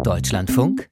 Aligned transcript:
Deutschlandfunk 0.00 0.88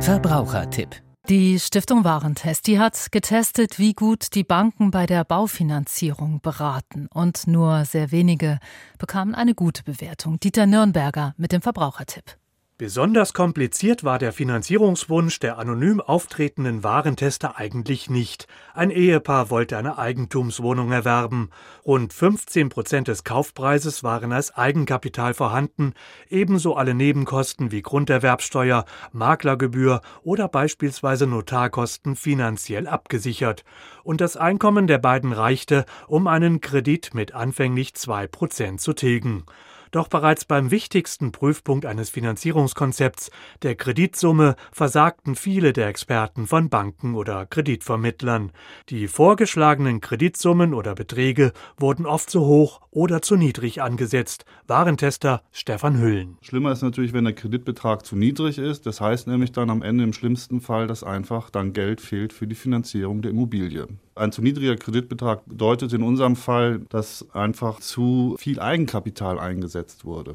Verbrauchertipp 0.00 1.02
die 1.28 1.58
Stiftung 1.58 2.04
Warentest, 2.04 2.68
die 2.68 2.78
hat 2.78 3.10
getestet, 3.10 3.80
wie 3.80 3.94
gut 3.94 4.34
die 4.36 4.44
Banken 4.44 4.92
bei 4.92 5.06
der 5.06 5.24
Baufinanzierung 5.24 6.40
beraten. 6.40 7.08
Und 7.12 7.48
nur 7.48 7.84
sehr 7.84 8.12
wenige 8.12 8.60
bekamen 8.98 9.34
eine 9.34 9.56
gute 9.56 9.82
Bewertung. 9.82 10.38
Dieter 10.38 10.66
Nürnberger 10.66 11.34
mit 11.36 11.50
dem 11.50 11.62
Verbrauchertipp. 11.62 12.36
Besonders 12.78 13.32
kompliziert 13.32 14.04
war 14.04 14.18
der 14.18 14.34
Finanzierungswunsch 14.34 15.38
der 15.38 15.56
anonym 15.56 15.98
auftretenden 15.98 16.84
Warentester 16.84 17.56
eigentlich 17.56 18.10
nicht. 18.10 18.48
Ein 18.74 18.90
Ehepaar 18.90 19.48
wollte 19.48 19.78
eine 19.78 19.96
Eigentumswohnung 19.96 20.92
erwerben. 20.92 21.48
Rund 21.86 22.12
15 22.12 22.68
Prozent 22.68 23.08
des 23.08 23.24
Kaufpreises 23.24 24.04
waren 24.04 24.30
als 24.30 24.54
Eigenkapital 24.54 25.32
vorhanden, 25.32 25.94
ebenso 26.28 26.76
alle 26.76 26.92
Nebenkosten 26.92 27.72
wie 27.72 27.80
Grunderwerbsteuer, 27.80 28.84
Maklergebühr 29.10 30.02
oder 30.22 30.46
beispielsweise 30.46 31.26
Notarkosten 31.26 32.14
finanziell 32.14 32.88
abgesichert. 32.88 33.64
Und 34.04 34.20
das 34.20 34.36
Einkommen 34.36 34.86
der 34.86 34.98
beiden 34.98 35.32
reichte, 35.32 35.86
um 36.08 36.26
einen 36.26 36.60
Kredit 36.60 37.14
mit 37.14 37.34
anfänglich 37.34 37.94
zwei 37.94 38.26
Prozent 38.26 38.82
zu 38.82 38.92
tilgen. 38.92 39.46
Doch 39.90 40.08
bereits 40.08 40.44
beim 40.44 40.70
wichtigsten 40.70 41.32
Prüfpunkt 41.32 41.86
eines 41.86 42.10
Finanzierungskonzepts, 42.10 43.30
der 43.62 43.74
Kreditsumme, 43.74 44.56
versagten 44.72 45.36
viele 45.36 45.72
der 45.72 45.88
Experten 45.88 46.46
von 46.46 46.68
Banken 46.68 47.14
oder 47.14 47.46
Kreditvermittlern. 47.46 48.52
Die 48.88 49.08
vorgeschlagenen 49.08 50.00
Kreditsummen 50.00 50.74
oder 50.74 50.94
Beträge 50.94 51.52
wurden 51.76 52.06
oft 52.06 52.30
zu 52.30 52.44
hoch 52.46 52.80
oder 52.96 53.20
zu 53.20 53.36
niedrig 53.36 53.82
angesetzt. 53.82 54.46
Warentester 54.66 55.42
Stefan 55.52 56.00
Hüllen. 56.00 56.38
Schlimmer 56.40 56.72
ist 56.72 56.80
natürlich, 56.80 57.12
wenn 57.12 57.24
der 57.24 57.34
Kreditbetrag 57.34 58.06
zu 58.06 58.16
niedrig 58.16 58.56
ist. 58.56 58.86
Das 58.86 59.02
heißt 59.02 59.26
nämlich 59.26 59.52
dann 59.52 59.68
am 59.68 59.82
Ende 59.82 60.02
im 60.02 60.14
schlimmsten 60.14 60.62
Fall, 60.62 60.86
dass 60.86 61.04
einfach 61.04 61.50
dann 61.50 61.74
Geld 61.74 62.00
fehlt 62.00 62.32
für 62.32 62.46
die 62.46 62.54
Finanzierung 62.54 63.20
der 63.20 63.32
Immobilie. 63.32 63.86
Ein 64.14 64.32
zu 64.32 64.40
niedriger 64.40 64.76
Kreditbetrag 64.76 65.44
bedeutet 65.44 65.92
in 65.92 66.02
unserem 66.02 66.36
Fall, 66.36 66.80
dass 66.88 67.26
einfach 67.34 67.80
zu 67.80 68.34
viel 68.38 68.60
Eigenkapital 68.60 69.38
eingesetzt 69.38 70.06
wurde. 70.06 70.34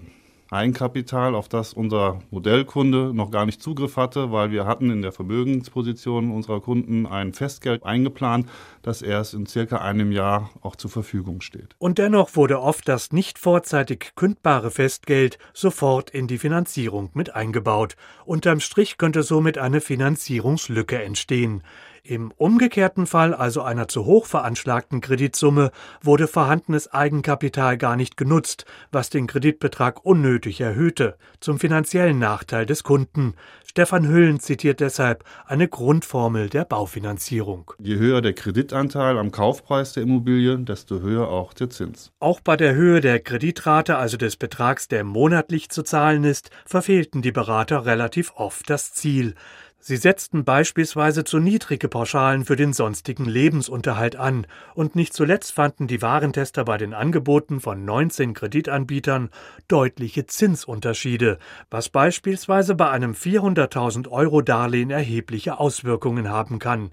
Eigenkapital, 0.52 1.34
auf 1.34 1.48
das 1.48 1.74
unser 1.74 2.20
Modellkunde 2.30 3.14
noch 3.14 3.32
gar 3.32 3.46
nicht 3.46 3.64
Zugriff 3.64 3.96
hatte, 3.96 4.34
weil 4.34 4.52
wir 4.52 4.66
hatten 4.66 4.92
in 4.92 5.02
der 5.02 5.14
Vermögensposition 5.14 6.30
unserer 6.30 6.60
Kunden 6.60 7.06
ein 7.06 7.32
Festgeld 7.32 7.86
eingeplant, 7.86 8.50
das 8.82 9.02
erst 9.02 9.34
in 9.34 9.46
circa 9.46 9.78
einem 9.78 10.12
Jahr 10.12 10.50
auch 10.62 10.76
zur 10.76 10.92
Verfügung 10.92 11.40
steht. 11.40 11.76
Und 11.78 12.00
dennoch 12.00 12.36
wurde 12.36 12.60
oft 12.60 12.86
das 12.90 13.14
nicht 13.14 13.40
vorzeitig 13.40 14.12
kündbare 14.18 14.72
Festgeld 14.72 15.38
sofort 15.54 16.10
in 16.10 16.28
die 16.28 16.38
Finanzierung 16.38 17.12
mit 17.14 17.34
eingebaut. 17.34 17.96
Unterm 18.26 18.60
Strich 18.60 18.98
könnte 18.98 19.24
somit 19.24 19.58
eine 19.58 19.80
Finanzierungslücke 19.80 21.02
entstehen. 21.02 21.64
Im 22.04 22.32
umgekehrten 22.36 23.06
Fall, 23.06 23.36
also 23.36 23.62
einer 23.62 23.88
zu 23.88 24.06
hoch 24.06 24.26
veranschlagten 24.26 25.02
Kreditsumme, 25.02 25.70
wurde 26.02 26.28
vorhandenes 26.28 26.92
Eigenkapital 26.92 27.78
gar 27.78 27.96
nicht 27.96 28.18
genutzt, 28.18 28.66
was 28.92 29.12
den 29.12 29.28
Kreditbetrag 29.28 30.04
unnötig 30.04 30.62
erhöhte, 30.62 31.16
zum 31.42 31.60
finanziellen 31.60 32.18
Nachteil 32.18 32.66
des 32.66 32.82
Kunden. 32.82 33.36
Stefan 33.68 34.08
Hüllen 34.08 34.40
zitiert 34.40 34.80
deshalb 34.80 35.24
eine 35.46 35.68
Grundformel 35.68 36.50
der 36.50 36.66
Baufinanzierung. 36.66 37.72
Je 37.80 37.98
höher 37.98 38.22
der 38.22 38.34
Kreditanteil 38.34 39.20
am 39.20 39.32
Kaufpreis 39.32 39.94
der 39.94 40.02
Immobilie, 40.02 40.58
desto 40.58 41.02
höher 41.02 41.28
auch 41.28 41.54
der 41.54 41.70
Zins. 41.70 42.12
Auch 42.20 42.40
bei 42.40 42.58
der 42.58 42.74
Höhe 42.74 43.00
der 43.00 43.20
Kreditrate, 43.20 43.98
also 43.98 44.18
des 44.18 44.38
Betrags, 44.38 44.88
der 44.88 45.04
monatlich 45.04 45.70
zu 45.70 45.84
zahlen 45.84 46.24
ist, 46.24 46.50
verfehlten 46.66 47.22
die 47.22 47.32
Berater 47.32 47.86
relativ 47.86 48.34
oft 48.36 48.70
das 48.72 48.92
Ziel. 48.92 49.36
Sie 49.84 49.98
setzten 49.98 50.44
beispielsweise 50.44 51.24
zu 51.24 51.40
niedrige 51.40 51.88
Pauschalen 51.88 52.46
für 52.46 52.56
den 52.56 52.72
sonstigen 52.72 53.26
Lebensunterhalt 53.26 54.16
an, 54.16 54.46
und 54.76 54.96
nicht 54.96 55.12
zuletzt 55.12 55.54
fanden 55.54 55.88
die 55.88 56.04
Warentester 56.04 56.64
bei 56.66 56.78
den 56.78 56.94
Angeboten 56.94 57.60
von 57.60 57.84
19 57.84 58.36
Kreditanbietern 58.36 59.32
deutliche 59.68 60.28
Zinsunterschiede, 60.28 61.40
was 61.72 61.90
beispielsweise 61.90 62.76
bei 62.76 62.92
einem 62.92 63.14
400.000 63.14 64.08
Euro 64.08 64.44
Darlehen 64.44 64.92
erhebliche 64.92 65.60
Auswirkungen 65.60 66.30
haben 66.30 66.60
kann. 66.60 66.92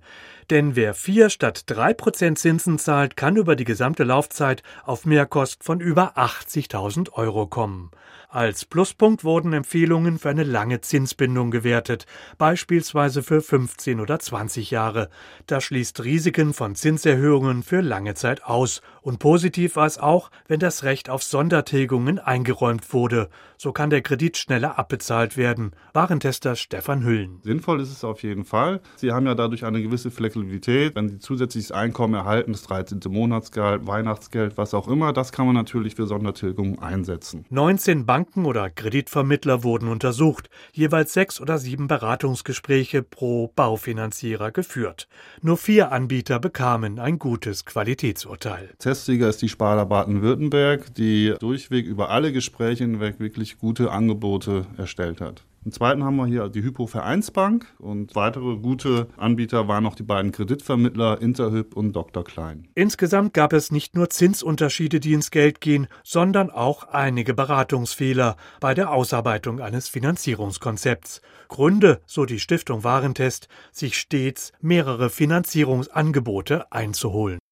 Denn 0.48 0.75
wer 0.75 0.94
4 0.94 1.28
statt 1.28 1.65
3 1.66 1.93
Prozent 1.93 2.38
Zinsen 2.38 2.78
zahlt, 2.78 3.19
kann 3.19 3.37
über 3.37 3.54
die 3.54 3.65
gesamte 3.65 4.04
Laufzeit 4.04 4.62
auf 4.82 5.04
Mehrkost 5.04 5.62
von 5.62 5.78
über 5.81 6.16
80.000 6.16 7.12
Euro 7.12 7.47
kommen. 7.48 7.91
Als 8.31 8.66
Pluspunkt 8.66 9.25
wurden 9.25 9.54
Empfehlungen 9.54 10.19
für 10.19 10.28
eine 10.28 10.44
lange 10.44 10.82
Zinsbindung 10.82 11.50
gewertet, 11.50 12.04
beispielsweise 12.37 12.78
für 12.87 13.41
15 13.41 13.99
oder 13.99 14.19
20 14.19 14.71
Jahre. 14.71 15.09
Das 15.47 15.65
schließt 15.65 16.05
Risiken 16.05 16.55
von 16.55 16.75
Zinserhöhungen 16.75 17.62
für 17.62 17.81
lange 17.81 18.15
Zeit 18.15 18.44
aus. 18.44 18.81
Und 19.03 19.19
positiv 19.19 19.77
war 19.77 19.87
es 19.87 19.99
auch, 19.99 20.31
wenn 20.47 20.61
das 20.61 20.84
Recht 20.84 21.11
auf 21.11 21.22
Sondertilgungen 21.22 22.19
eingeräumt 22.19 22.93
wurde. 22.93 23.28
So 23.56 23.72
kann 23.72 23.91
der 23.91 24.03
Kredit 24.03 24.37
schneller 24.37 24.78
abbezahlt 24.78 25.37
werden. 25.37 25.72
Warentester 25.93 26.55
Stefan 26.55 27.05
Hüllen. 27.05 27.41
Sinnvoll 27.43 27.81
ist 27.81 27.91
es 27.91 28.05
auf 28.05 28.22
jeden 28.22 28.44
Fall. 28.44 28.81
Sie 28.97 29.10
haben 29.10 29.27
ja 29.27 29.34
dadurch 29.34 29.65
eine 29.65 29.83
gewisse 29.83 30.10
Flexibilität. 30.10 30.95
Wenn 30.95 31.09
Sie 31.09 31.19
zusätzliches 31.19 31.72
Einkommen 31.72 32.15
erhalten, 32.15 32.53
das 32.53 32.62
13. 32.62 33.00
Monatsgehalt, 33.09 33.87
Weihnachtsgeld, 33.87 34.56
was 34.56 34.75
auch 34.75 34.87
immer, 34.87 35.12
das 35.12 35.33
kann 35.33 35.47
man 35.47 35.56
natürlich 35.56 35.97
für 35.97 36.06
Sondertilgungen 36.06 36.78
einsetzen. 36.78 37.45
19 37.50 38.06
Banken 38.06 38.28
Banken 38.28 38.47
oder 38.47 38.69
Kreditvermittler 38.69 39.62
wurden 39.62 39.89
untersucht, 39.89 40.50
jeweils 40.72 41.12
sechs 41.12 41.41
oder 41.41 41.56
sieben 41.56 41.87
Beratungsgespräche 41.87 42.67
pro 43.02 43.48
Baufinanzierer 43.56 44.52
geführt. 44.52 45.08
Nur 45.40 45.56
vier 45.56 45.90
Anbieter 45.90 46.38
bekamen 46.38 46.98
ein 46.98 47.18
gutes 47.18 47.64
Qualitätsurteil. 47.64 48.70
Testsieger 48.78 49.28
ist 49.28 49.40
die 49.40 49.48
Sparda 49.48 49.84
Baden-Württemberg, 49.84 50.94
die 50.94 51.34
durchweg 51.40 51.86
über 51.86 52.10
alle 52.10 52.32
Gespräche 52.32 52.84
hinweg 52.84 53.20
wirklich 53.20 53.58
gute 53.58 53.90
Angebote 53.90 54.66
erstellt 54.76 55.20
hat. 55.20 55.44
Im 55.68 55.72
zweiten 55.72 56.02
haben 56.02 56.16
wir 56.16 56.24
hier 56.24 56.48
die 56.48 56.62
Hypo 56.62 56.86
Vereinsbank 56.86 57.66
und 57.78 58.16
weitere 58.16 58.56
gute 58.56 59.08
Anbieter 59.18 59.68
waren 59.68 59.84
noch 59.84 59.96
die 59.96 60.02
beiden 60.02 60.32
Kreditvermittler 60.32 61.20
Interhyp 61.20 61.76
und 61.76 61.92
Dr. 61.92 62.24
Klein. 62.24 62.68
Insgesamt 62.74 63.34
gab 63.34 63.52
es 63.52 63.70
nicht 63.70 63.94
nur 63.94 64.08
Zinsunterschiede, 64.08 64.98
die 64.98 65.12
ins 65.12 65.30
Geld 65.30 65.60
gehen, 65.60 65.86
sondern 66.02 66.48
auch 66.48 66.84
einige 66.84 67.34
Beratungsfehler 67.34 68.38
bei 68.60 68.72
der 68.72 68.90
Ausarbeitung 68.90 69.60
eines 69.60 69.90
Finanzierungskonzepts. 69.90 71.20
Gründe, 71.48 72.00
so 72.06 72.24
die 72.24 72.40
Stiftung 72.40 72.82
Warentest, 72.82 73.48
sich 73.70 73.98
stets 73.98 74.52
mehrere 74.62 75.10
Finanzierungsangebote 75.10 76.72
einzuholen. 76.72 77.40